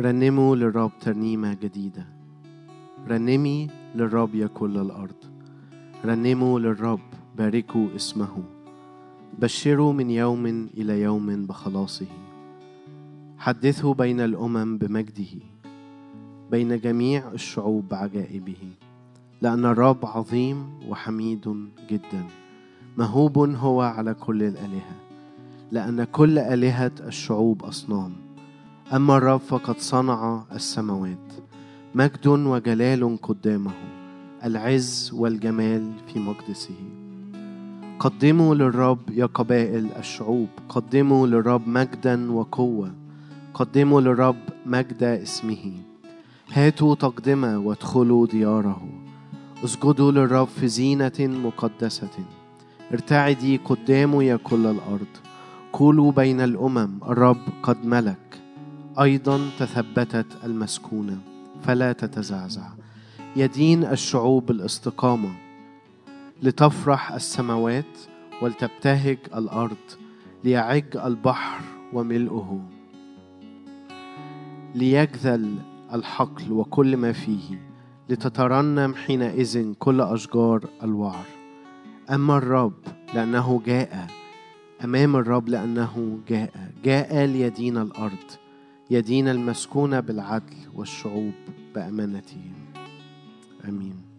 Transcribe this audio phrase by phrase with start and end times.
[0.00, 2.06] رنموا للرب ترنيمة جديدة.
[3.08, 5.14] رنمي للرب يا كل الأرض.
[6.04, 7.00] رنموا للرب
[7.38, 8.42] باركوا اسمه.
[9.38, 12.06] بشروا من يوم إلى يوم بخلاصه.
[13.38, 15.42] حدثوا بين الأمم بمجده.
[16.50, 18.72] بين جميع الشعوب بعجائبه
[19.42, 22.24] لأن الرب عظيم وحميد جدا.
[22.98, 24.96] مهوب هو على كل الآلهة.
[25.72, 28.25] لأن كل آلهة الشعوب أصنام.
[28.94, 31.32] أما الرب فقد صنع السماوات
[31.94, 33.72] مجد وجلال قدامه
[34.44, 36.74] العز والجمال في مقدسه.
[37.98, 42.94] قدموا للرب يا قبائل الشعوب قدموا للرب مجدا وقوة
[43.54, 44.36] قدموا للرب
[44.66, 45.72] مجد اسمه.
[46.52, 48.88] هاتوا تقدمة وادخلوا دياره.
[49.64, 52.24] اسجدوا للرب في زينة مقدسة.
[52.92, 55.12] ارتعدي قدامه يا كل الأرض.
[55.72, 58.45] قولوا بين الأمم الرب قد ملك.
[59.00, 61.18] أيضا تثبتت المسكونة
[61.62, 62.68] فلا تتزعزع.
[63.36, 65.34] يدين الشعوب الاستقامة.
[66.42, 67.98] لتفرح السماوات
[68.42, 69.76] ولتبتهج الأرض
[70.44, 71.60] ليعج البحر
[71.92, 72.60] وملؤه.
[74.74, 75.54] ليجذل
[75.92, 77.68] الحقل وكل ما فيه
[78.08, 81.24] لتترنم حينئذ كل أشجار الوعر.
[82.10, 82.80] أما الرب
[83.14, 84.06] لأنه جاء
[84.84, 88.45] أمام الرب لأنه جاء جاء ليدين الأرض.
[88.90, 91.34] يدين المسكونة بالعدل والشعوب
[91.74, 92.52] بأمانته.
[93.68, 94.16] آمين.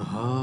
[0.00, 0.39] هاليلويا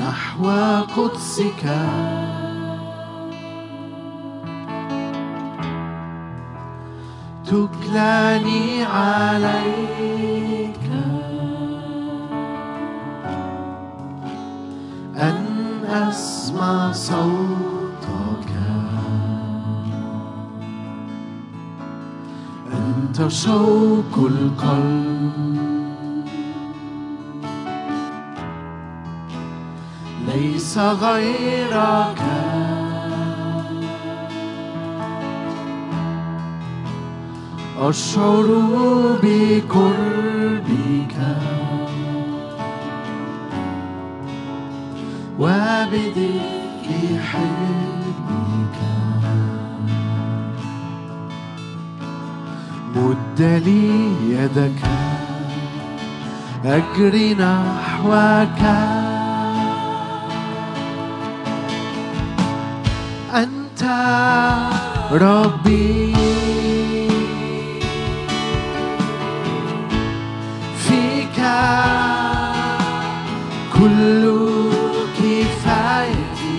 [0.00, 0.50] نحو
[0.96, 1.64] قدسك.
[7.44, 9.78] تكلاني عليك.
[15.16, 15.44] أن
[15.86, 18.52] أسمع صوتك.
[22.72, 25.17] أنت شوق القلب.
[30.78, 32.22] غيرك.
[37.78, 38.46] أشعر
[39.22, 41.16] بقربك.
[45.38, 46.88] وبدك
[47.20, 48.78] حلمك.
[52.96, 54.82] مد لي يدك.
[56.64, 58.97] أجري نحوك.
[65.20, 66.14] robi.
[70.84, 71.40] فيك
[73.74, 74.22] كل
[75.18, 76.58] كفايتي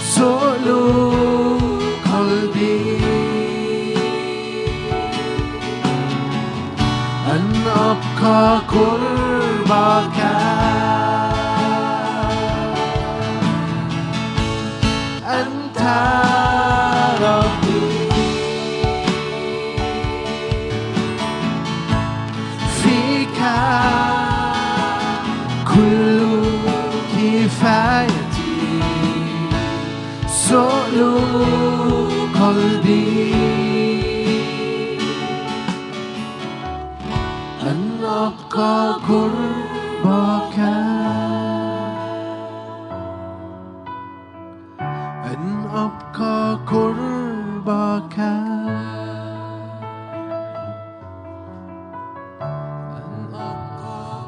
[0.00, 1.24] سؤلك
[7.76, 9.13] أبقى قرب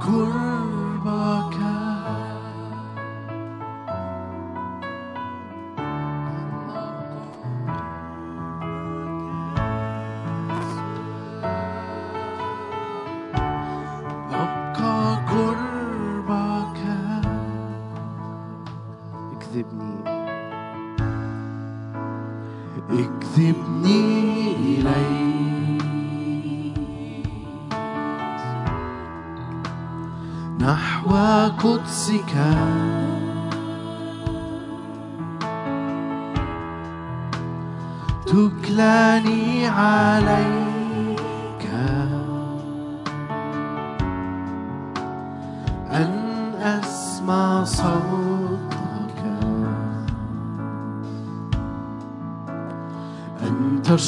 [0.00, 0.55] Kurang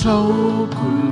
[0.00, 0.28] 愁
[0.71, 1.08] 苦。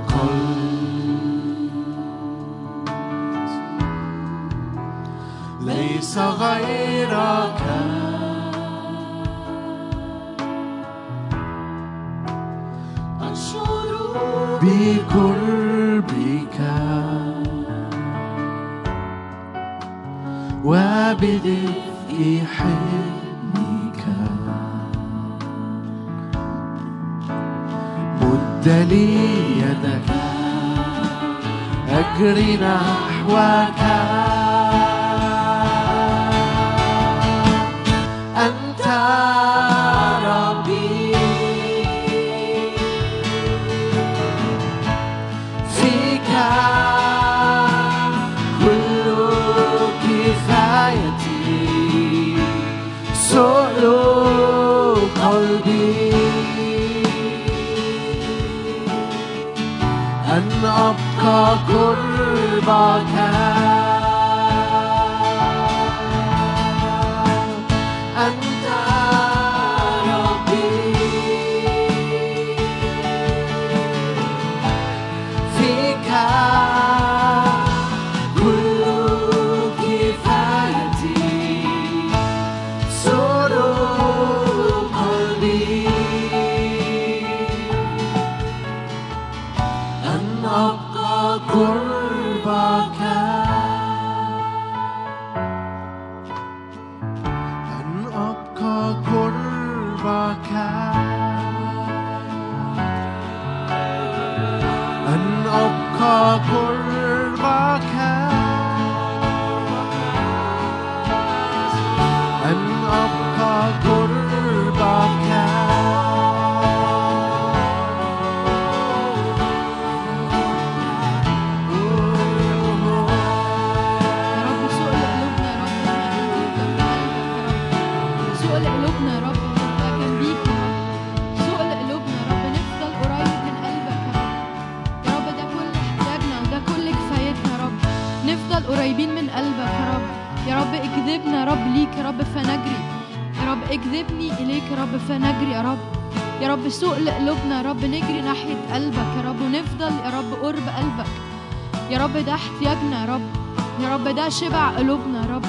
[154.77, 155.45] قلوبنا يا رب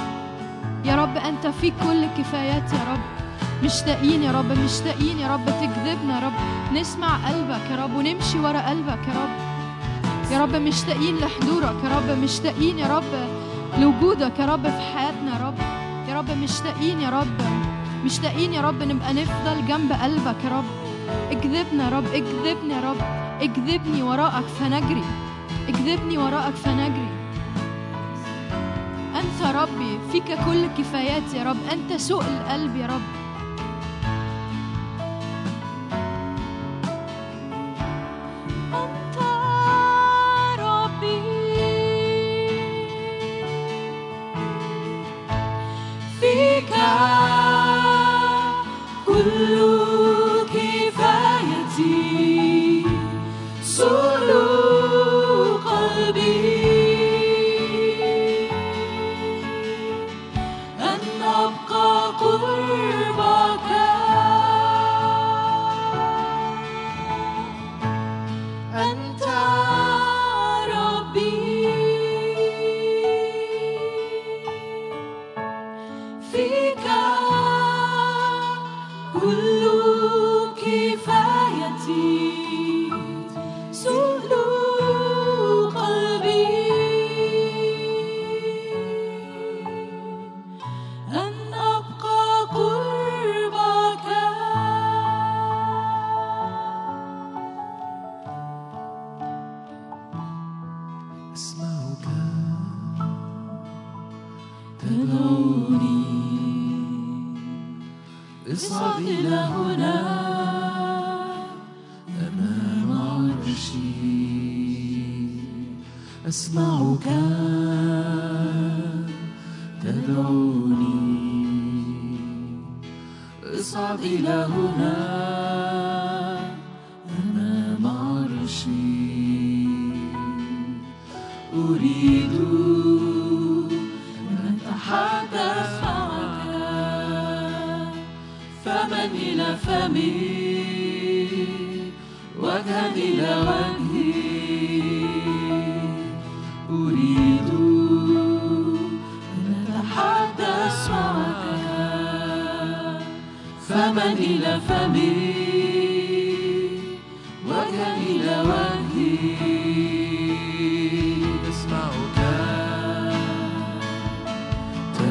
[0.85, 2.99] يا رب انت فيك كل الكفايات يا رب
[3.63, 6.33] مشتاقين يا رب مشتاقين يا رب تكذبنا يا رب
[6.77, 9.33] نسمع قلبك يا رب ونمشي ورا قلبك يا رب
[10.31, 13.03] يا رب مشتاقين لحضورك يا رب مشتاقين يا رب
[13.79, 15.57] لوجودك يا رب في حياتنا يا رب
[16.09, 17.27] يا رب مشتاقين يا رب
[18.05, 20.65] مشتاقين يا رب نبقى نفضل جنب قلبك يا رب
[21.31, 22.97] اكذبنا يا رب اكذبني يا رب
[23.41, 25.03] اكذبني وراءك فنجري
[25.69, 27.16] اكذبني وراءك فنجري أنت
[29.61, 31.57] ربي فيك كل الكفايات يا رب.
[31.71, 33.01] أنت سوق القلب يا رب.
[38.73, 39.06] أنت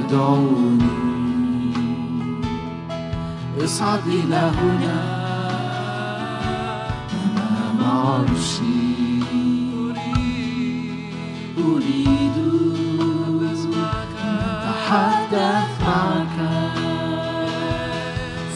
[0.09, 1.73] تدعوني
[3.65, 4.99] اصعد إلى هنا.
[7.27, 9.23] أمام عرشي
[11.59, 12.37] أريد
[14.63, 16.37] أتحدث معك.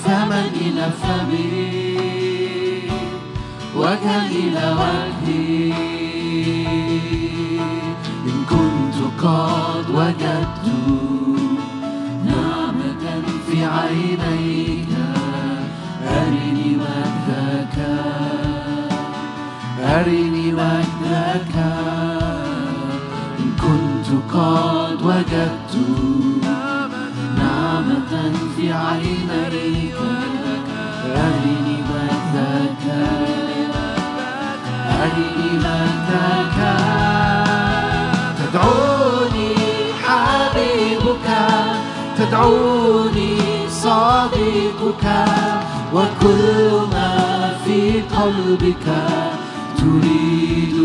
[0.05, 1.71] فما إلى فمي
[3.77, 5.73] وجها إلى وجهي
[8.27, 10.50] إن كنت قد وجدت
[16.09, 17.77] أرني وجهك
[19.85, 21.55] أرني وجهك
[24.33, 25.75] قد وجدت
[27.39, 28.13] نعمة
[28.57, 29.95] في عينيك
[31.17, 32.85] أرني مجدك
[35.03, 36.59] أرني مجدك
[38.39, 39.53] تدعوني
[40.03, 41.29] حبيبك
[42.19, 43.20] تدعوني
[44.81, 45.27] صديقك
[45.95, 48.87] وكل ما في قلبك
[49.79, 50.77] تريد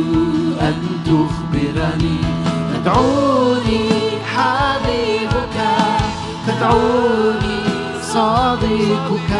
[0.61, 0.75] أن
[1.05, 2.17] تخبرني.
[2.73, 3.89] تدعوني
[4.35, 5.57] حبيبك
[6.47, 7.59] تدعوني
[8.01, 9.31] صديقك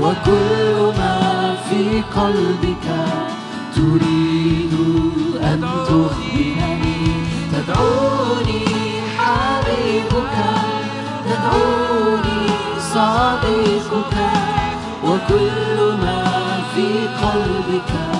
[0.00, 2.86] وكل ما في قلبك
[3.76, 4.74] تريد
[5.42, 6.94] أن تخبرني.
[7.52, 8.64] تدعوني
[9.18, 10.36] حبيبك
[11.26, 11.83] تدعوني
[12.94, 14.14] صديقك
[15.04, 16.24] وكل ما
[16.74, 16.88] في
[17.22, 18.13] قلبك.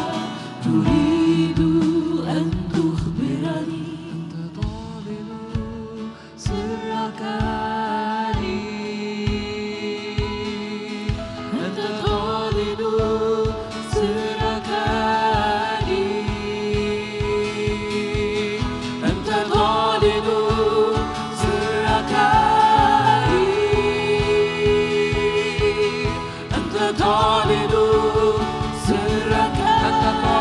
[26.99, 27.73] طالب
[28.87, 29.59] سرك.
[29.87, 30.34] أنت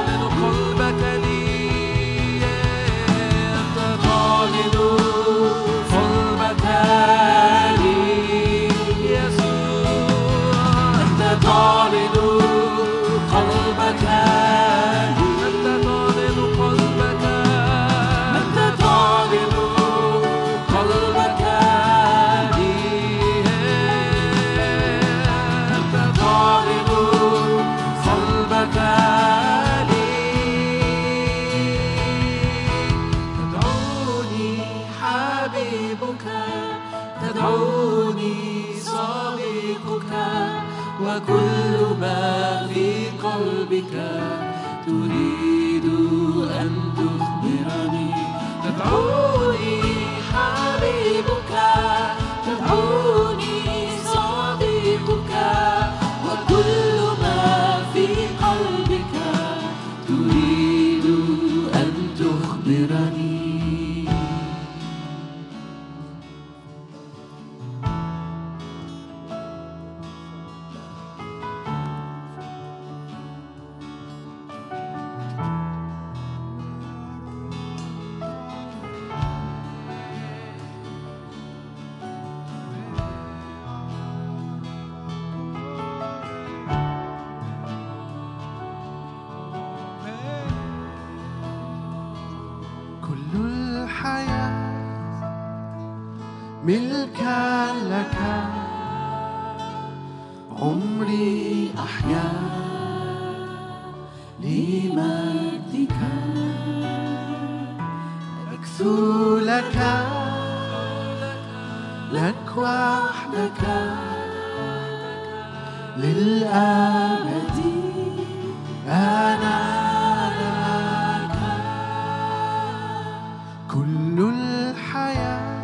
[123.74, 125.64] كل الحياة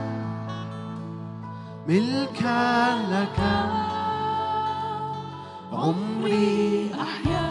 [1.88, 3.40] ملكا لك.
[5.74, 7.50] عمري أحيا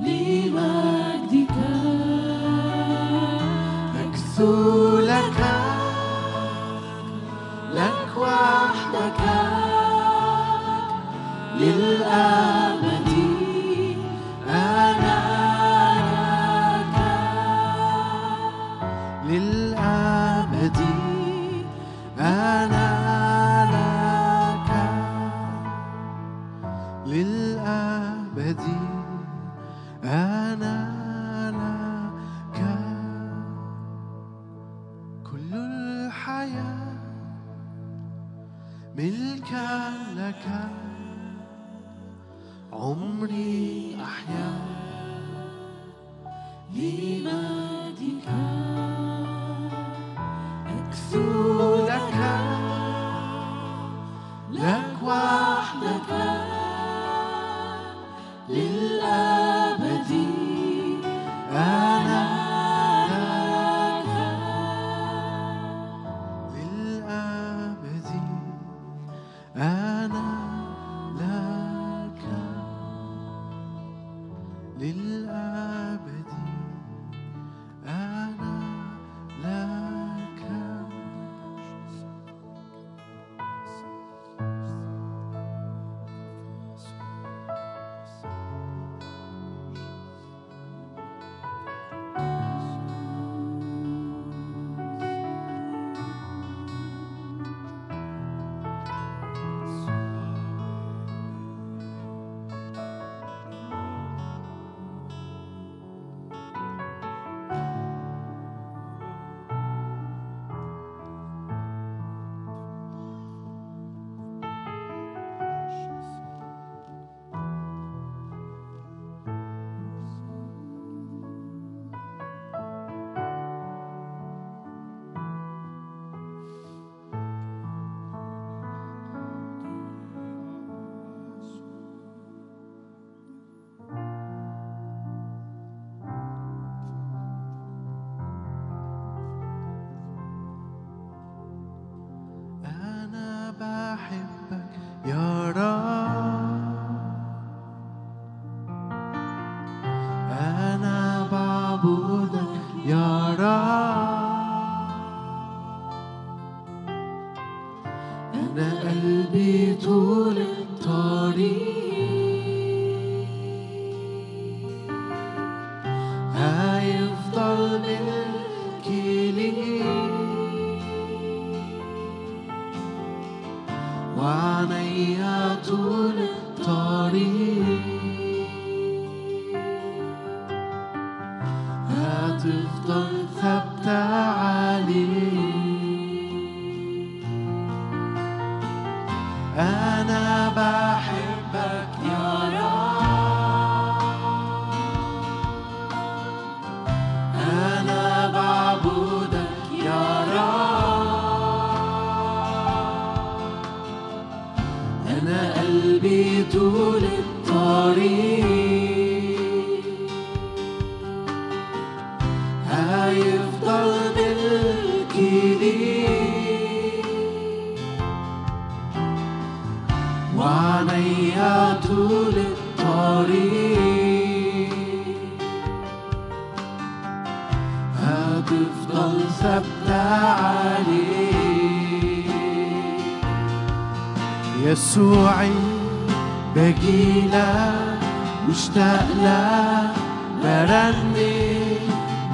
[0.00, 1.56] لمجدك
[4.00, 5.40] أكثو لك
[7.74, 9.20] لك وحدك.
[11.60, 12.47] للأبد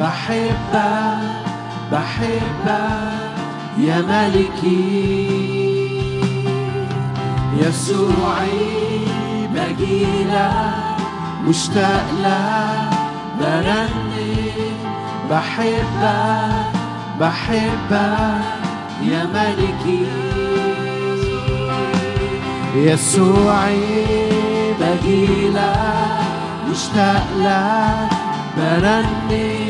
[0.00, 1.18] بحبك
[1.92, 3.35] بحبك
[3.78, 5.44] يا ملكي
[7.59, 9.00] يسوعي
[9.54, 10.74] بجيلك
[11.48, 12.98] مشتاق لك
[13.40, 14.50] برني
[15.30, 16.66] بحبك
[17.20, 18.44] بحبك
[19.02, 20.07] يا ملكي
[22.76, 23.80] يسوعي
[24.80, 25.76] بجيلك
[26.70, 28.11] مشتاق لك
[28.57, 29.63] برني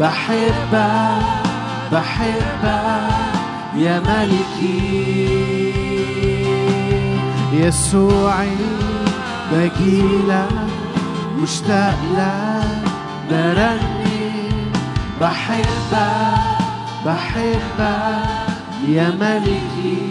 [0.00, 1.22] بحبك
[1.92, 3.10] بحبك
[3.76, 5.74] يا ملكي.
[7.52, 8.56] يسوعي
[9.52, 10.48] بجيلك
[11.38, 12.82] مشتاق لك
[13.30, 14.32] برني
[15.20, 16.40] بحبك
[17.06, 18.24] بحبك
[18.88, 20.09] يا ملكي.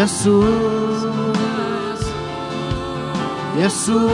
[0.00, 0.48] يسوع
[3.58, 4.10] يسوع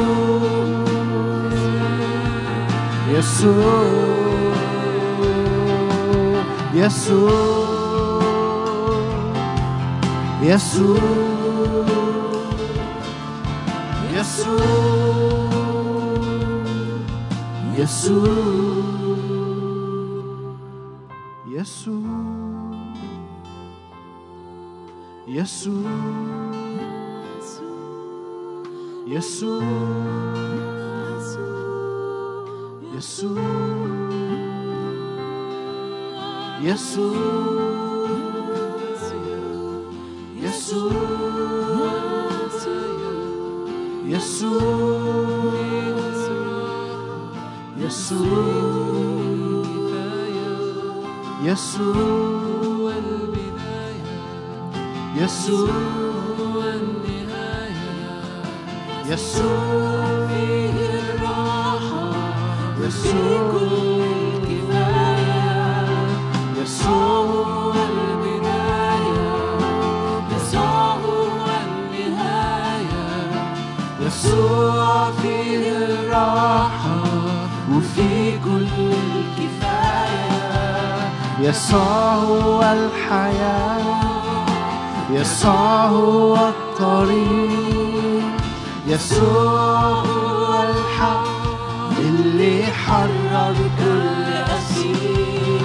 [3.12, 3.86] يسوع
[6.74, 7.30] يسوع
[10.42, 10.98] يسوع
[14.12, 14.66] يسوع
[17.78, 18.66] يسوع
[21.48, 22.65] يسوع.
[25.28, 25.90] يسوع
[29.06, 29.62] يسوع
[32.96, 33.42] يسوع
[36.62, 37.16] يسوع
[40.42, 40.92] يسوع
[44.06, 44.56] يسوع
[47.78, 48.46] يسوع
[51.44, 52.45] يسوع
[55.26, 55.70] يسوع.
[56.74, 58.22] النهاية
[59.06, 60.26] يسوع.
[60.28, 62.10] فيه الراحة
[62.80, 63.50] يسوع
[64.42, 65.16] الكفاية
[66.62, 69.34] يسوع البداية
[70.36, 73.08] يسوع النهاية
[74.00, 77.02] يسوع فيه الراحة
[78.44, 78.68] كل
[79.18, 80.30] الكفاية
[81.40, 83.95] يسوع الحياة.
[85.10, 88.24] يسوع هو الطريق
[88.86, 91.26] يسوع هو الحق
[91.98, 95.62] اللي حرر كل أسير.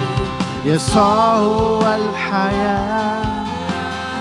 [0.64, 3.22] يسوع هو الحياة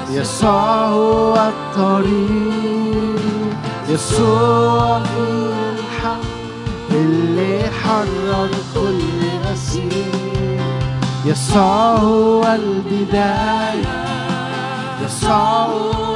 [0.10, 3.22] يسوع هو الطريق
[3.90, 6.22] يسوع هو الحق
[6.92, 9.02] اللي حرر كل
[9.54, 10.62] أسير.
[11.26, 14.01] يسوع هو البداية
[15.34, 16.11] Oh.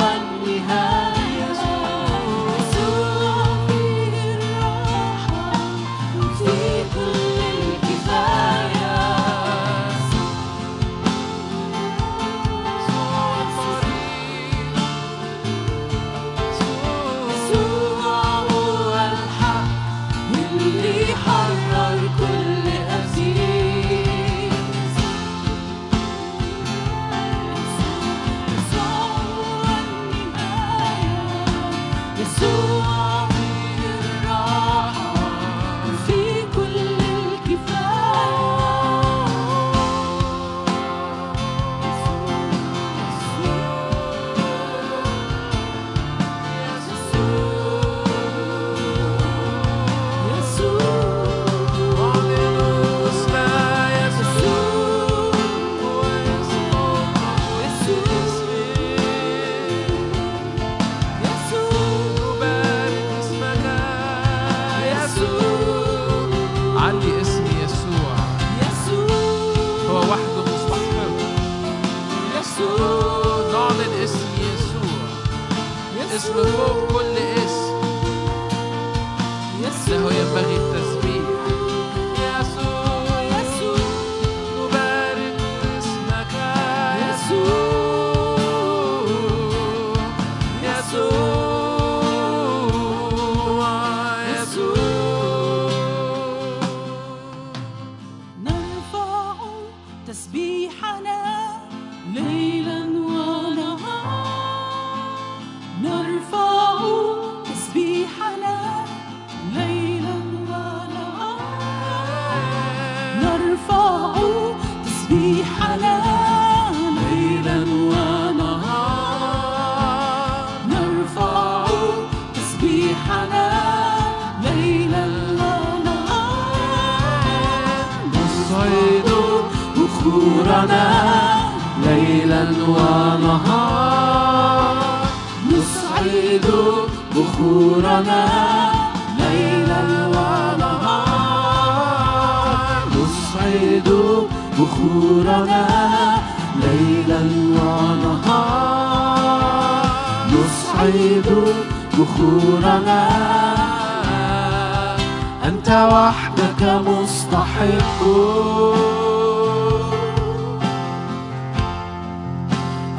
[32.46, 32.75] soul.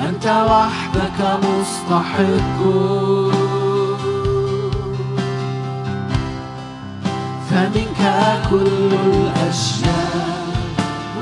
[0.08, 2.58] أنت وحدك مستحق.
[7.50, 8.02] فمنك
[8.50, 10.46] كل الأشياء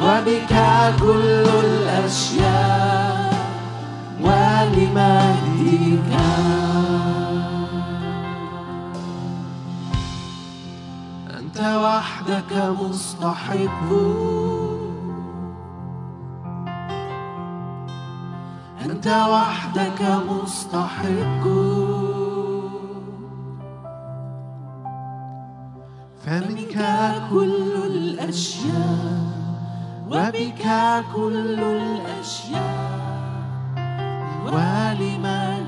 [0.02, 0.54] وبك
[1.00, 3.34] كل الأشياء
[4.20, 6.12] ولمجدك
[11.54, 13.92] أنت وحدك مستحق
[18.84, 21.44] أنت وحدك مستحق
[26.24, 26.76] فمنك
[27.30, 29.22] كل الأشياء
[30.10, 30.64] وبك
[31.14, 32.94] كل الأشياء.
[34.46, 35.63] ولمجدك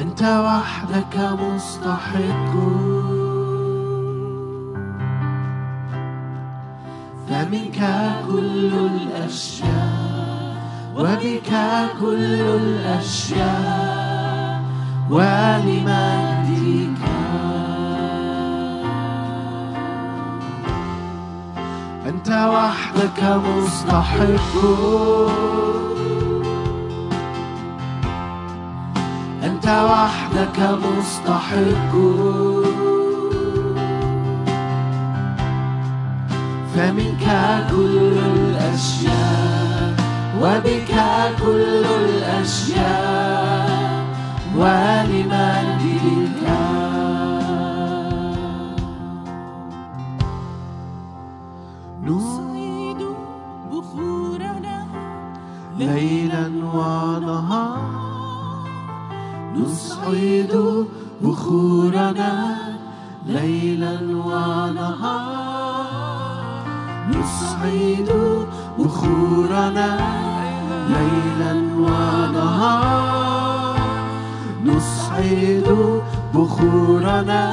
[0.00, 2.52] أنت وحدك مستحق.
[7.28, 7.80] فمنك
[8.28, 10.56] كل الأشياء
[10.96, 11.50] وبك
[12.00, 13.92] كل الأشياء.
[15.10, 17.02] ولمجدك.
[22.06, 24.52] أنت وحدك مستحق.
[29.90, 31.92] وحدك مستحق.
[36.74, 37.26] فمنك
[37.70, 37.96] كل
[38.36, 39.94] الأشياء
[40.42, 40.92] وبك
[41.42, 43.72] كل الأشياء.
[44.56, 46.42] ولمجدك
[52.06, 53.00] نصعد
[53.70, 54.78] بخورنا
[55.78, 56.44] ليلا
[56.74, 57.71] ونهار
[60.02, 60.86] نصعد
[61.22, 62.56] بخورنا
[63.26, 65.56] ليلا ونهار
[67.08, 68.10] نصعد
[68.78, 69.90] بخورنا
[70.88, 72.96] ليلا ونهار
[74.64, 75.68] نصعد
[76.34, 77.44] بخورنا.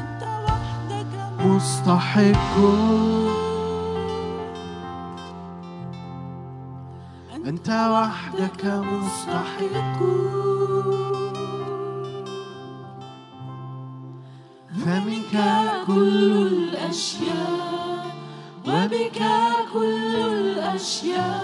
[0.00, 1.12] أنت وحدك
[1.46, 2.54] مستحق.
[7.72, 9.98] وحدك مستحق
[14.84, 15.34] فمنك
[15.86, 18.06] كل الأشياء
[18.68, 19.20] وبك
[19.72, 21.40] كل الأشياء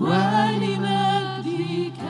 [0.00, 2.00] ولمجدك.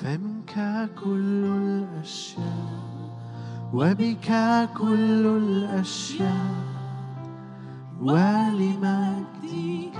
[0.00, 0.54] فمنك
[1.04, 2.72] كل الأشياء
[3.74, 4.28] وبك
[4.78, 6.73] كل الأشياء.
[8.02, 9.94] ولمجدك.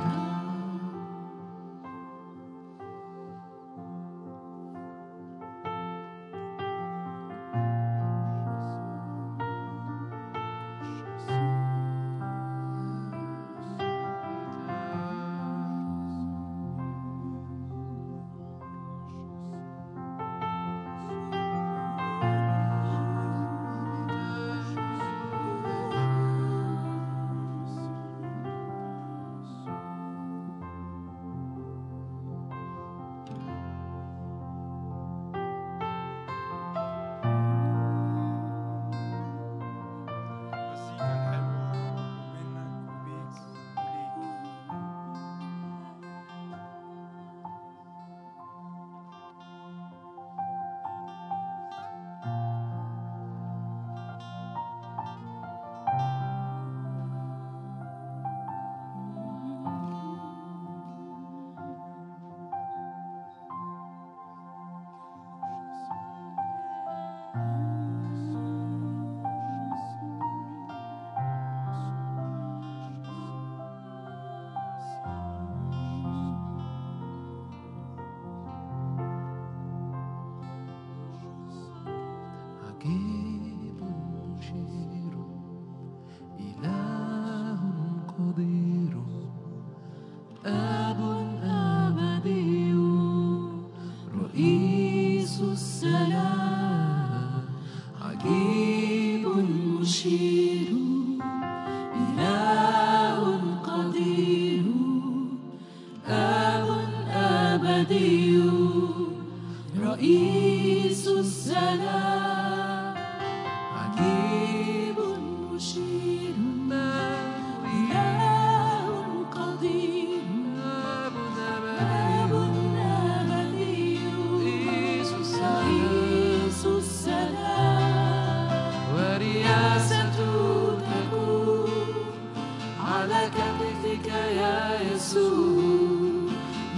[133.15, 134.07] على كتفك
[134.37, 134.59] يا
[134.95, 136.31] يسوع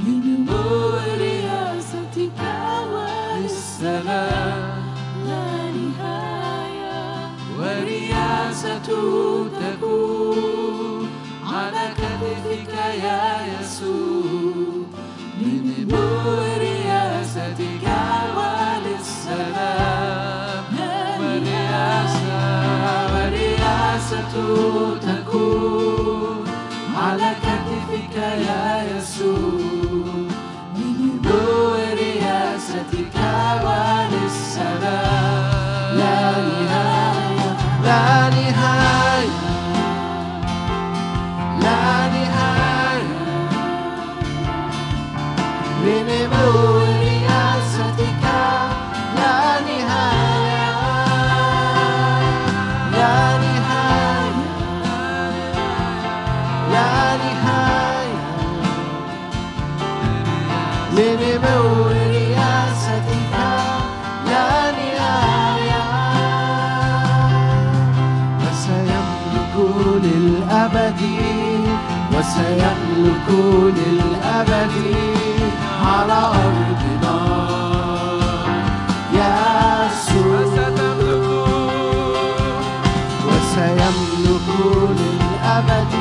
[0.06, 2.40] لنمو رياستك
[2.92, 4.84] والسلام
[5.26, 7.00] لا نهاية
[7.58, 8.78] ورياسة
[9.48, 11.08] تكون
[11.52, 12.74] على كتفك
[13.04, 13.24] يا
[13.60, 14.86] يسوع
[15.40, 16.06] لنمو
[16.58, 17.84] رياستك
[18.36, 19.84] وللسلام
[21.20, 22.38] ورياسة
[23.14, 24.34] ورياسة
[25.00, 26.15] تكون
[27.06, 30.26] على كتفك يا يسوع
[30.76, 33.16] لنمو رياستك
[33.64, 34.25] وللسلام
[72.36, 73.28] وسيملك
[73.76, 74.74] للأبد
[75.86, 77.16] على أرضنا.
[79.12, 80.68] يسوع
[83.26, 84.48] وسيملك
[85.00, 85.92] للأبد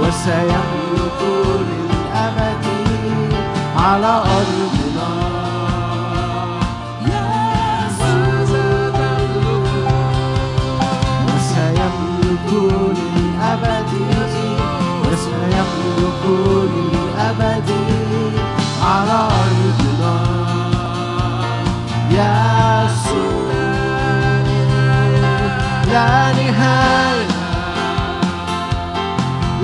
[0.00, 1.20] وسيملك
[1.68, 2.64] للأبد
[3.76, 4.69] على أرضنا.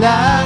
[0.06, 0.45] لا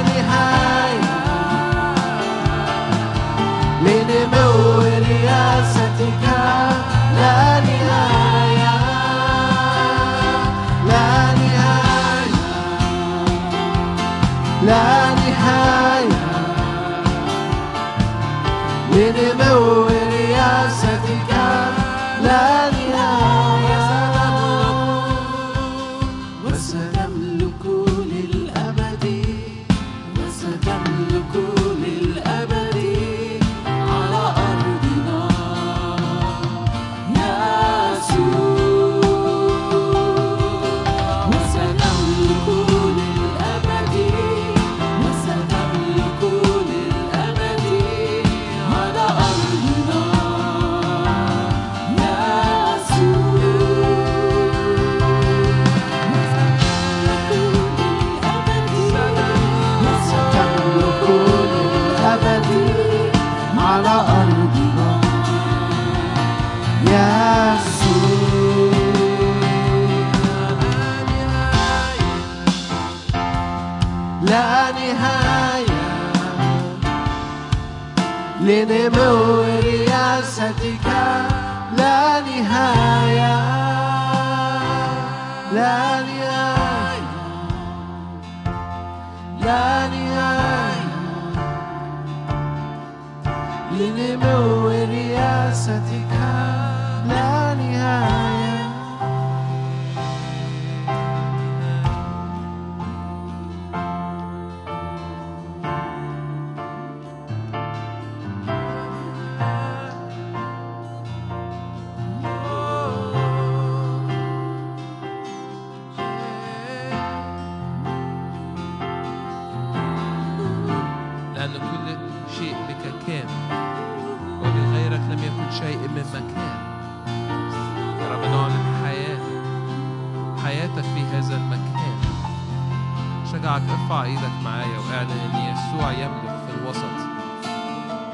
[133.31, 136.95] شجعك ارفع إيدك معايا واعلن إن يسوع يملك في الوسط.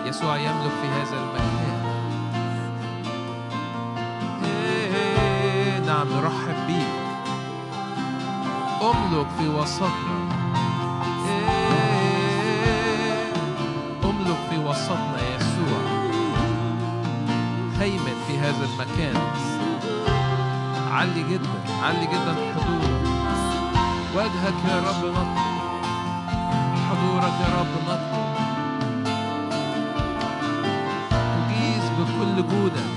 [0.05, 1.77] يسوع يملك في هذا المكان.
[4.43, 6.93] إيه، نعم نرحب بيك.
[8.81, 10.17] املك في وسطنا.
[11.29, 12.53] إيه،
[14.03, 15.81] املك في وسطنا يسوع.
[17.79, 19.17] هيمن في هذا المكان.
[20.91, 23.06] علي جدا علي جدا حضورك.
[24.17, 25.37] وجهك يا رب نطلب.
[26.89, 28.27] حضورك يا رب نطلب.
[31.47, 32.96] تجيز بكل جودك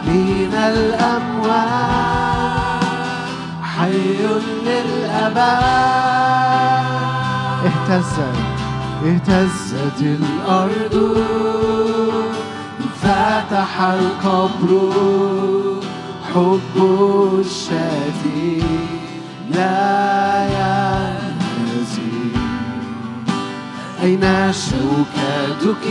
[0.07, 2.18] من الأموات
[4.65, 5.39] للأبد
[7.67, 8.39] اهتزت
[9.05, 11.25] اهتزت الأرض.
[13.03, 14.93] فتح القبر.
[16.35, 16.77] حب
[17.41, 18.63] الشافي
[19.55, 22.33] لا ينهزم
[24.03, 25.87] أين شوكتك؟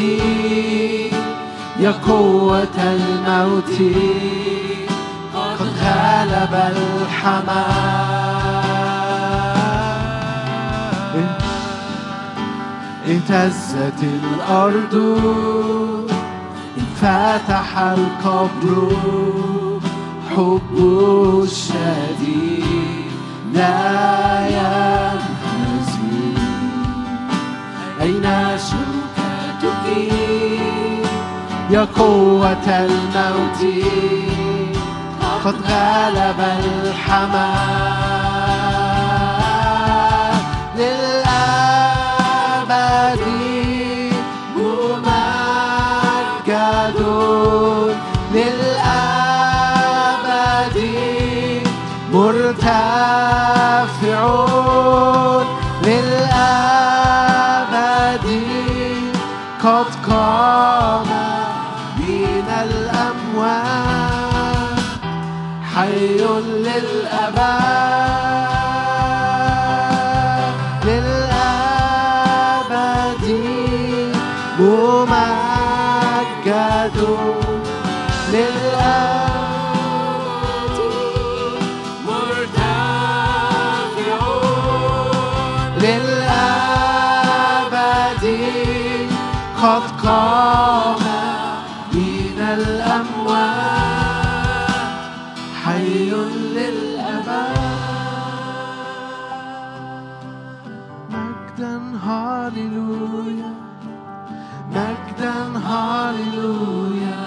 [1.80, 3.82] يا قوة الموت.
[6.28, 7.88] غلب الحمام.
[13.08, 14.96] اهتزت الأرض
[16.78, 18.92] انفتح القبر.
[20.36, 20.74] حب
[21.44, 23.12] الشديد
[23.54, 26.36] لا ينهزم
[28.02, 29.86] أين شوكتك
[31.70, 33.62] يا قوة الموت.
[35.46, 38.18] قد غلب الحمام.
[42.28, 43.22] للأبد
[44.58, 45.88] ممجد
[48.34, 49.18] للأبد
[52.14, 53.38] مرتفع
[55.84, 56.68] للأبد
[59.64, 61.10] قد قام
[61.98, 63.97] من الأموات
[65.78, 67.68] حي للأبد
[71.98, 72.88] للأبد
[74.60, 75.78] ممجد
[78.34, 79.18] للأبد
[85.82, 86.66] للأبد
[89.62, 91.07] قد قام.
[106.18, 107.18] هاليلويا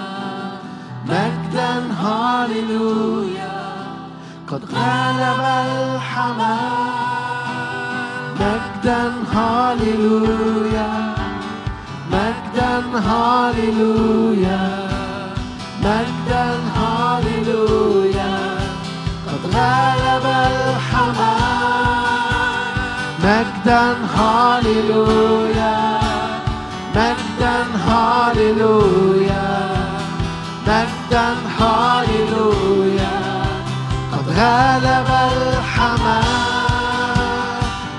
[1.05, 1.71] مجدا
[2.03, 3.53] هاليلويا
[4.47, 5.41] قد غلب
[5.95, 6.91] الحمام
[8.39, 9.01] مجدا
[9.33, 11.15] هاليلويا
[12.11, 12.73] مجدا
[13.09, 14.61] هاليلويا
[15.83, 18.33] مجدا هاليلويا
[19.27, 21.31] قد غلب الحمام
[23.23, 23.83] مجدا
[24.17, 25.75] هاليلويا
[26.95, 29.49] مجدا مجدا هاليلويا
[30.67, 31.27] مجدا
[31.59, 33.15] هاليلويا
[34.11, 36.23] قد غلب الحمام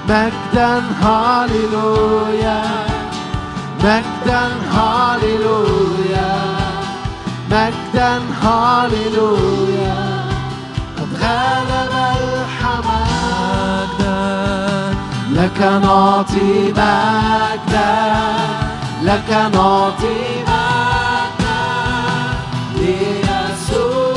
[0.09, 2.62] مجدا هاليلويا
[3.84, 6.32] مجدا هاليلويا
[7.51, 9.97] مجدا هاليلويا
[10.99, 13.03] قد غلب الحمام
[15.32, 18.61] لك نعطي مجدا
[19.03, 21.62] لك نعطي مجدا
[22.76, 24.14] ليسوع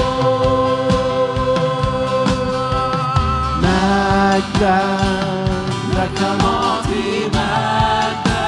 [5.95, 8.47] لك نعطي مجدا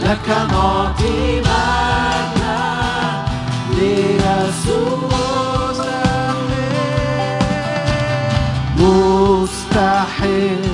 [0.00, 2.60] لك نعطي مجدا
[3.70, 5.10] ليسوع
[8.78, 10.64] مستحيل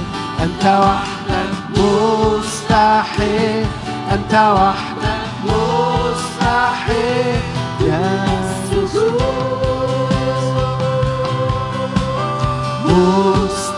[0.43, 1.79] أنت وحدك.
[1.79, 3.67] مستحيل.
[4.13, 7.41] أنت وحدك مستحيل
[7.81, 8.33] يا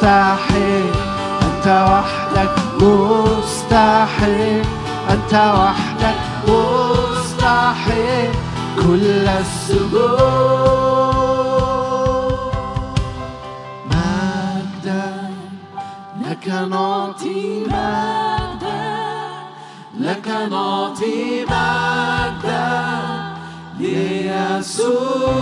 [0.04, 0.92] مستحيل.
[1.42, 4.64] أنت وحدك مستحيل.
[5.10, 6.18] أنت وحدك
[6.48, 8.30] مستحيل.
[8.76, 10.24] كل السجود.
[13.90, 15.30] مجدا
[16.20, 18.43] لك نعطي مجدا.
[20.00, 22.84] لك نعطي مجدا
[23.78, 25.34] ليسوع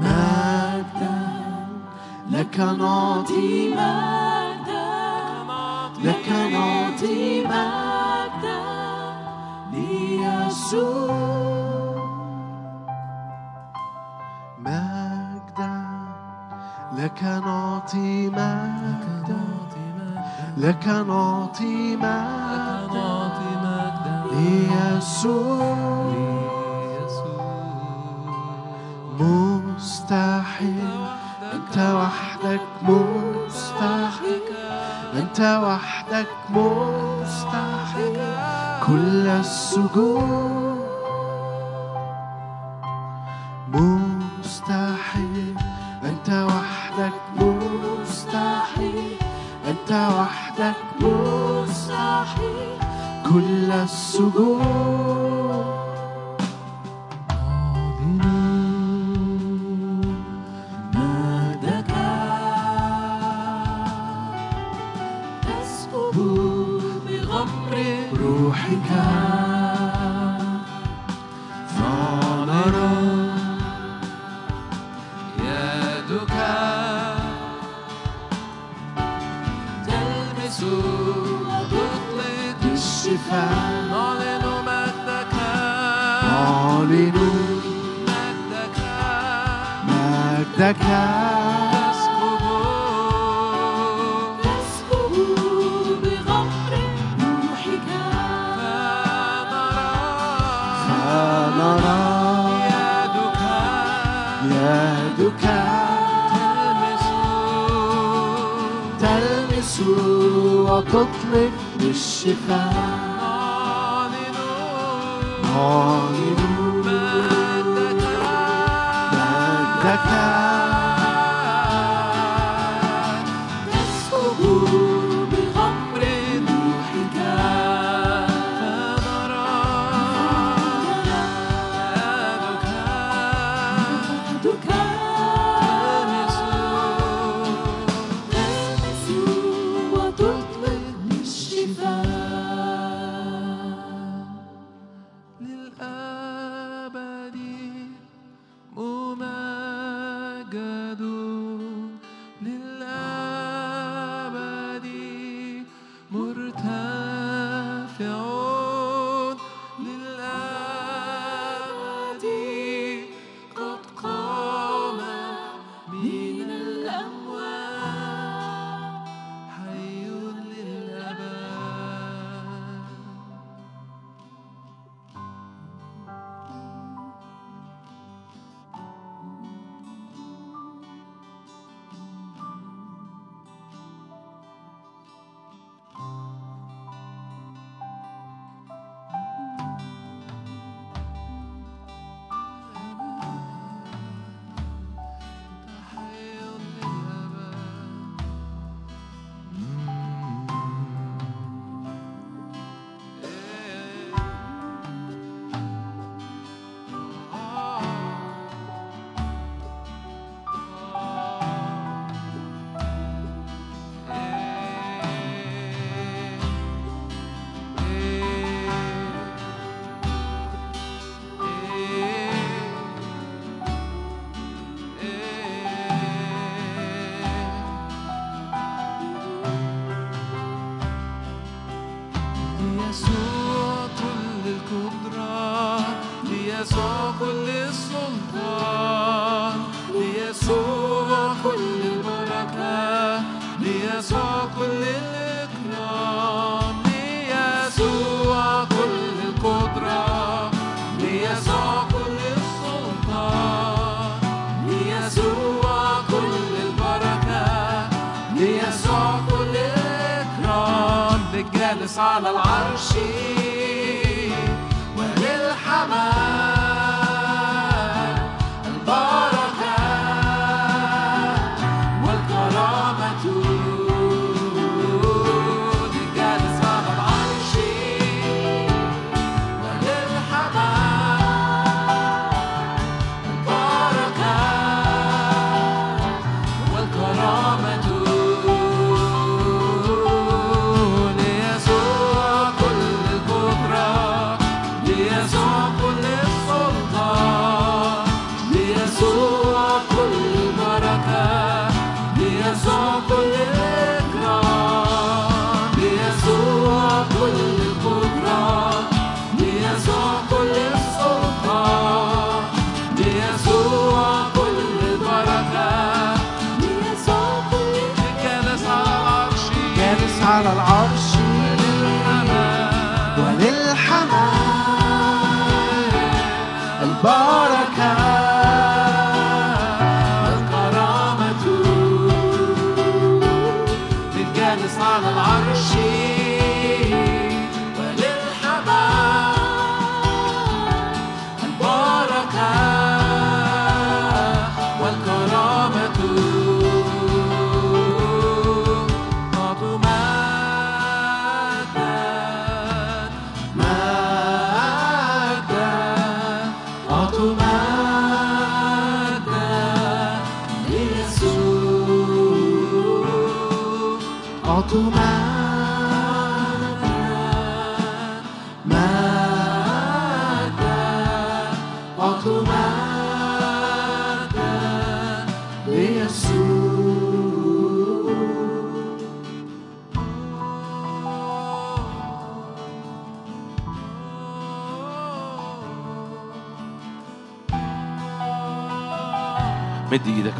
[0.00, 1.18] مجدا
[2.30, 4.82] لك نعطي مجدا
[6.04, 8.62] لك نعطي مجدا
[9.72, 11.12] ليسوع
[14.58, 15.74] مجدا
[16.98, 19.51] لك نعطي مجدا
[20.56, 23.32] لك نعطي مجدا
[24.32, 25.72] ليسوع
[29.20, 31.06] مستحيل.
[31.52, 34.42] أنت وحدك مستحيل.
[35.14, 38.18] أنت وحدك مستحيل.
[38.86, 40.82] كل السجود.
[43.68, 45.56] مستحيل.
[46.04, 49.16] أنت وحدك مستحيل.
[49.68, 50.41] أنت وحدك
[51.00, 52.78] مستحيل
[53.32, 55.41] كل السجود.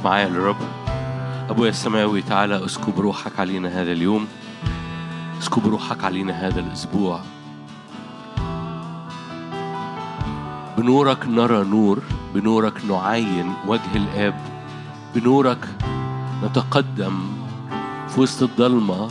[0.05, 0.57] معايا للرب.
[1.51, 4.27] أبويا السماوي تعالى اسكب روحك علينا هذا اليوم.
[5.39, 7.21] اسكب روحك علينا هذا الأسبوع.
[10.79, 12.03] بنورك نرى نور
[12.35, 14.41] بنورك نعاين وجه الآب.
[15.15, 15.69] بنورك
[16.45, 17.21] نتقدم
[18.09, 19.09] في وسط الضلمة.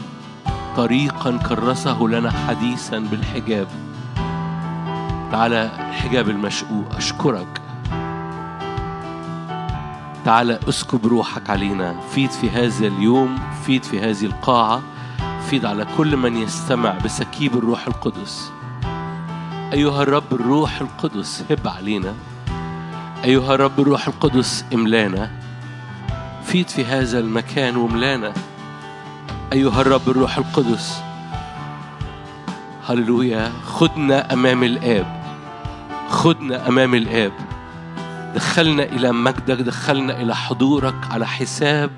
[0.77, 3.67] طريقا كرسه لنا حديثا بالحجاب.
[5.31, 7.60] تعالى الحجاب المشقوق أشكرك.
[10.25, 11.95] تعالى اسكب روحك علينا.
[12.15, 14.81] فيد في هذا اليوم فيد في هذه القاعة.
[15.49, 18.51] فيد على كل من يستمع بسكيب الروح القدس.
[19.73, 22.13] أيها الرب الروح القدس هب علينا.
[23.23, 25.31] أيها الرب الروح القدس املانا.
[26.43, 28.33] فيد في هذا المكان وملانا
[29.53, 31.01] أيها الرب الروح القدس.
[32.89, 33.51] هللويا.
[33.65, 35.21] خدنا أمام الآب.
[36.09, 37.31] خدنا أمام الآب.
[38.35, 41.91] دخلنا إلى مجدك دخلنا إلى حضورك على حساب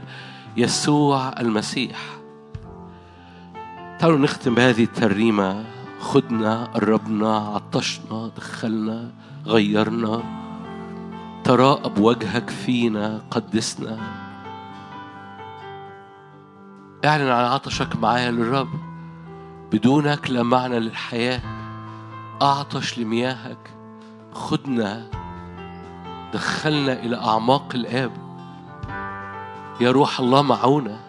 [0.57, 1.99] يسوع المسيح.
[3.99, 5.65] تعالوا نختم بهذه الترنيمة.
[5.99, 9.11] خدنا قربنا عطشنا دخلنا
[9.45, 10.23] غيرنا.
[11.43, 13.97] تراءى بوجهك فينا قدسنا.
[17.05, 18.69] اعلن عن عطشك معايا للرب.
[19.71, 21.41] بدونك لا معنى للحياة.
[22.41, 23.73] أعطش لمياهك.
[24.34, 25.22] خدنا.
[26.34, 28.11] دخلنا إلى أعماق الآب.
[29.81, 30.99] يا روح الله معونا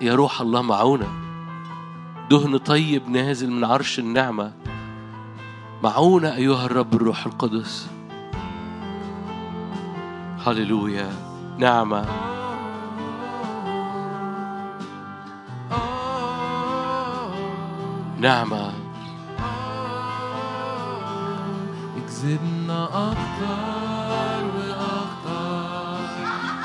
[0.00, 1.06] يا روح الله معونا
[2.30, 4.52] دهن طيب نازل من عرش النعمة.
[5.82, 7.90] معونا أيها الرب الروح القدس.
[10.46, 11.12] هللويا
[11.58, 12.06] نعمة.
[18.20, 18.72] نعمة.
[21.96, 23.81] اكذبنا وأكتر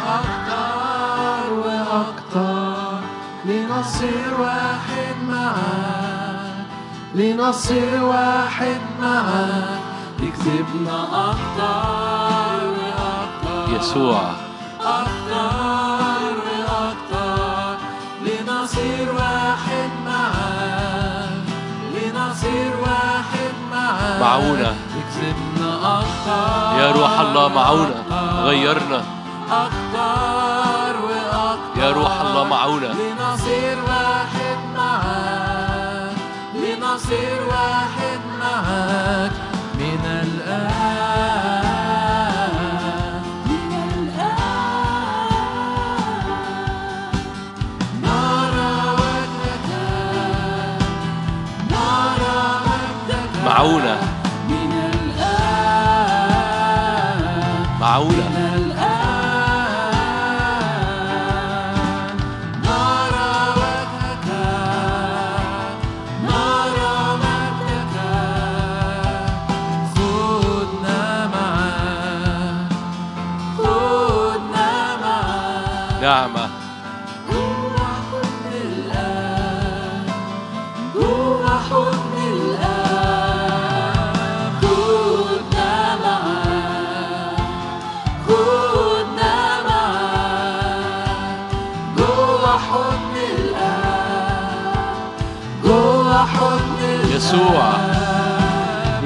[0.07, 2.99] أكتر وأكتر
[3.45, 6.65] لنصير واحد معاك
[7.15, 9.79] لنصير واحد معاك.
[10.23, 10.97] اكذبنا
[11.31, 14.21] أكتر وأكتر يسوع.
[14.81, 17.77] أكتر وأكتر
[18.25, 21.45] لنصير واحد معاك
[21.93, 23.53] لنصير واحد
[24.21, 24.75] معونة.
[24.99, 28.03] اكذبنا أكتر يا روح الله معونة.
[28.43, 29.16] غيرنا.
[29.51, 33.16] أكتر وأكتر يا روح الله معونة.
[97.27, 97.73] يسوع.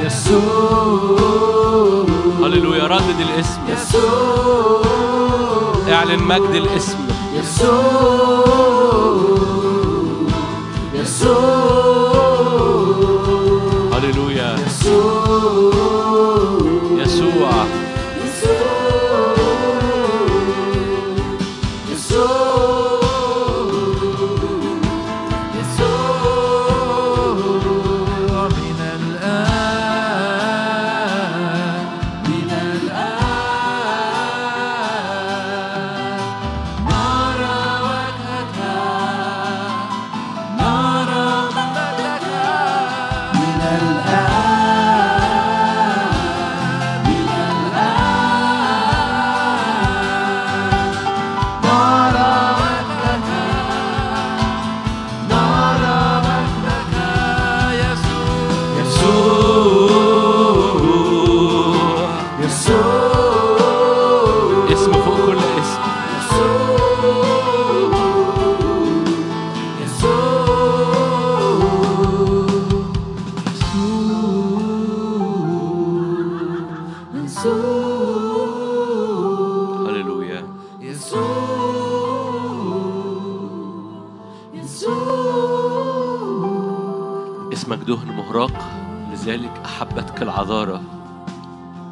[0.06, 2.06] يسوع.
[2.40, 3.62] هللويا ردد الاسم.
[3.70, 4.82] يسوع.
[5.90, 6.98] اعلن مجد الاسم.
[7.34, 8.81] يسوع.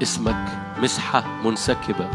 [0.01, 0.45] اسمك
[0.81, 2.09] مسحة منسكبة.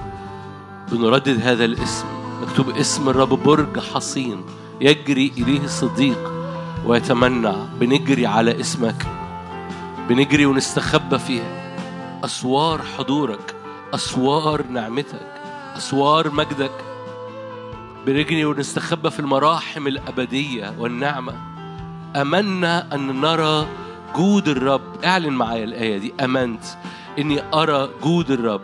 [0.93, 2.07] بنردد هذا الاسم.
[2.43, 4.45] مكتوب اسم الرب برج حصين
[4.81, 6.33] يجري إليه الصديق
[6.87, 9.07] ويتمنع بنجري على اسمك.
[10.09, 11.43] بنجري ونستخبى في
[12.25, 13.55] أسوار حضورك.
[13.95, 15.27] أسوار نعمتك.
[15.77, 16.85] أسوار مجدك.
[18.07, 21.35] بنجري ونستخبى في المراحم الأبدية والنعمة.
[22.17, 23.67] أمنا أن نرى
[24.17, 25.05] جود الرب.
[25.05, 26.15] اعلن معايا الآية دي.
[26.25, 26.65] أمنت.
[27.19, 28.61] إني أرى جود الرب.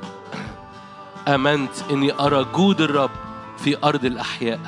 [1.28, 3.10] أمنت إني أرى جود الرب
[3.58, 4.60] في أرض الأحياء.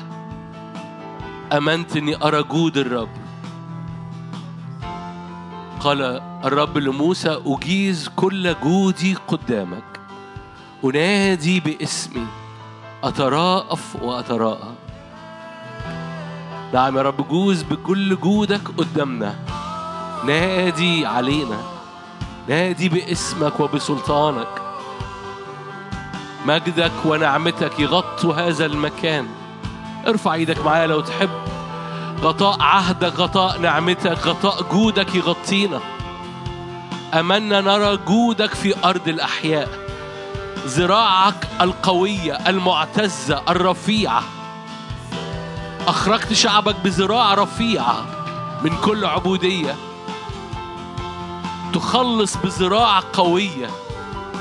[1.53, 3.09] أمنت إني أرى جود الرب.
[5.79, 6.01] قال
[6.45, 9.99] الرب لموسى أجيز كل جودي قدامك.
[10.83, 12.27] أنادي باسمي
[13.03, 14.73] أتراءف وأتراءى.
[16.73, 19.35] نعم يا رب جوز بكل جودك قدامنا.
[20.25, 21.57] نادي علينا.
[22.47, 24.61] نادي باسمك وبسلطانك.
[26.45, 29.27] مجدك ونعمتك يغطوا هذا المكان.
[30.07, 31.29] ارفع إيدك معايا لو تحب.
[32.21, 35.79] غطاء عهدك غطاء نعمتك غطاء جودك يغطينا.
[37.13, 39.69] أمنا نرى جودك في أرض الأحياء.
[40.67, 44.23] ذراعك القوية المعتزة الرفيعة.
[45.87, 48.05] أخرجت شعبك بذراع رفيعة
[48.63, 49.75] من كل عبودية.
[51.73, 53.69] تخلص بذراع قوية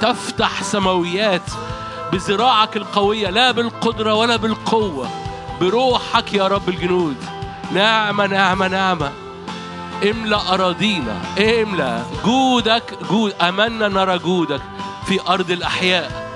[0.03, 1.51] تفتح سماويات
[2.12, 5.09] بذراعك القوية لا بالقدرة ولا بالقوة.
[5.61, 7.16] بروحك يا رب الجنود.
[7.74, 9.12] نعمة نعمة نعمة
[10.11, 14.62] املأ أراضينا املأ جودك جود أمنا نرى جودك
[15.07, 16.33] في أرض الأحياء.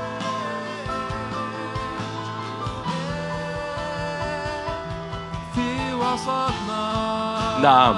[5.55, 7.59] في وسطنا.
[7.63, 7.97] نعم.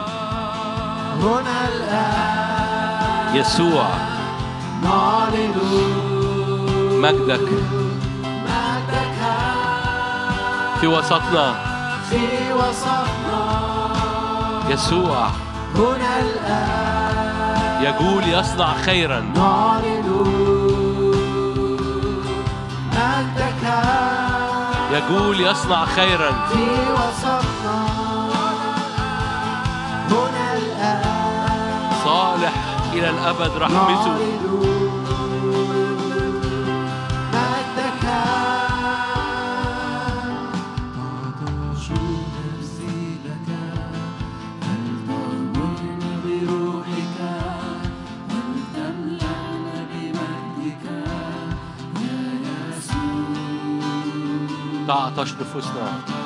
[1.22, 2.37] هنا الآن
[3.34, 3.86] يسوع.
[7.02, 7.48] مجدك.
[10.80, 11.54] في وسطنا.
[12.10, 13.42] في وسطنا
[14.68, 15.28] يسوع.
[15.74, 19.20] هنا الآن يقول يصنع خيرا.
[19.20, 20.08] نعلن
[22.92, 23.64] مجدك
[24.92, 26.30] يقول يصنع خيرا.
[26.48, 27.86] في وسطنا
[30.10, 32.57] هنا الآن صالح.
[32.98, 34.18] إلى الأبد رحمته.
[54.88, 56.17] تعطش نفوسنا.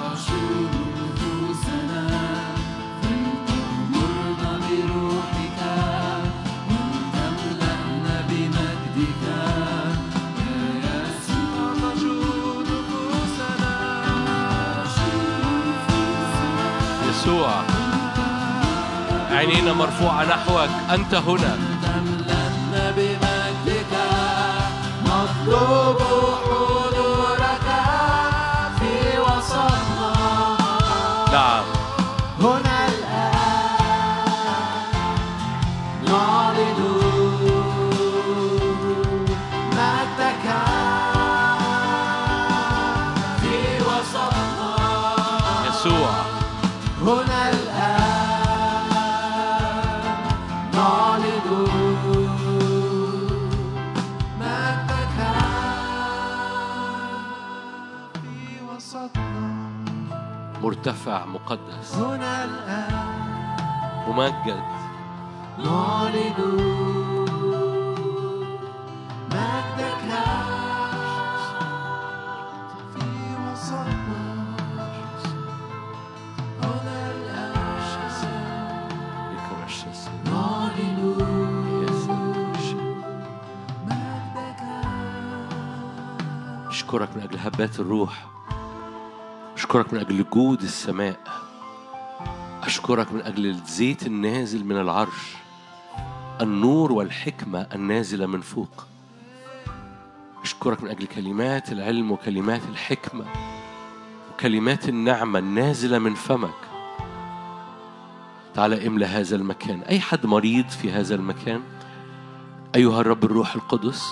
[19.43, 20.69] عينينا مرفوعة نحوك.
[20.91, 21.72] أنت هنا.
[60.83, 61.95] مرتفع مقدس.
[61.95, 63.13] هنا الآن
[64.09, 64.63] ممجد.
[65.59, 66.39] نعلن
[69.31, 70.11] مجدك
[72.93, 73.07] في
[73.47, 74.25] وسطنا
[76.63, 77.79] هنا الآن
[80.25, 81.13] نعلن
[86.69, 88.27] أشكرك من أجل هبات الروح.
[89.73, 91.21] أشكرك من أجل جود السماء.
[92.63, 95.37] أشكرك من أجل الزيت النازل من العرش.
[96.41, 98.87] النور والحكمة النازلة من فوق.
[100.43, 103.25] أشكرك من أجل كلمات العلم وكلمات الحكمة.
[104.33, 106.61] وكلمات النعمة النازلة من فمك.
[108.55, 109.81] تعالى املى هذا المكان.
[109.81, 111.63] أي حد مريض في هذا المكان؟
[112.75, 114.05] أيها الرب الروح القدس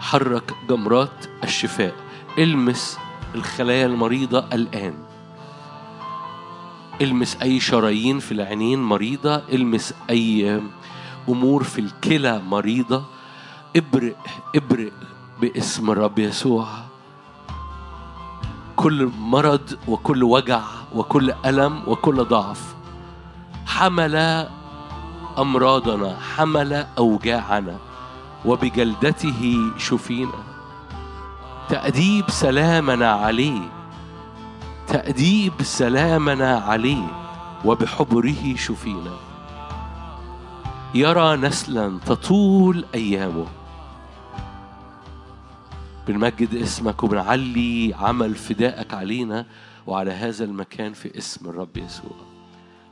[0.00, 1.94] حرك جمرات الشفاء.
[2.38, 2.98] المس
[3.36, 4.94] الخلايا المريضة الآن.
[7.00, 10.60] المس أي شرايين في العينين مريضة المس أي
[11.28, 13.04] أمور في الكلى مريضة.
[13.76, 14.16] ابرق
[14.56, 14.92] ابرق
[15.40, 16.66] باسم الرب يسوع.
[18.76, 20.62] كل مرض وكل وجع
[20.94, 22.74] وكل ألم وكل ضعف
[23.66, 24.48] حمل
[25.38, 27.78] أمراضنا حمل أوجاعنا
[28.44, 30.55] وبجلدته شفينا.
[31.68, 33.60] تأديب سلامنا عليه
[34.88, 37.06] تأديب سلامنا عليه
[37.64, 39.16] وبحبره شفينا.
[40.94, 43.46] يرى نسلا تطول أيامه.
[46.08, 49.46] بنمجد اسمك وبنعلي عمل فدائك علينا
[49.86, 52.16] وعلى هذا المكان في اسم الرب يسوع.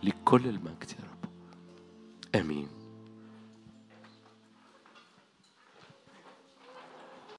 [0.03, 1.31] لكل المجد يا رب.
[2.41, 2.74] آمين.